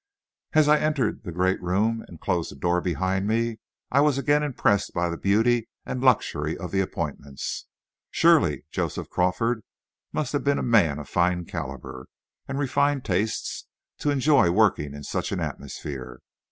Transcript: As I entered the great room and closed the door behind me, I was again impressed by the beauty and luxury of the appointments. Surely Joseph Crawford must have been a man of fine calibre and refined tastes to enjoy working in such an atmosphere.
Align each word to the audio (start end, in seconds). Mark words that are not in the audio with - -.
As 0.53 0.67
I 0.67 0.79
entered 0.79 1.21
the 1.21 1.31
great 1.31 1.61
room 1.61 2.03
and 2.07 2.19
closed 2.19 2.49
the 2.49 2.55
door 2.55 2.81
behind 2.81 3.27
me, 3.27 3.59
I 3.91 4.01
was 4.01 4.17
again 4.17 4.41
impressed 4.41 4.95
by 4.95 5.09
the 5.09 5.15
beauty 5.15 5.69
and 5.85 6.01
luxury 6.01 6.57
of 6.57 6.71
the 6.71 6.81
appointments. 6.81 7.67
Surely 8.09 8.65
Joseph 8.71 9.11
Crawford 9.11 9.61
must 10.11 10.33
have 10.33 10.43
been 10.43 10.57
a 10.57 10.63
man 10.63 10.97
of 10.97 11.07
fine 11.07 11.45
calibre 11.45 12.05
and 12.47 12.57
refined 12.57 13.05
tastes 13.05 13.67
to 13.99 14.09
enjoy 14.09 14.49
working 14.49 14.95
in 14.95 15.03
such 15.03 15.31
an 15.31 15.39
atmosphere. 15.39 16.19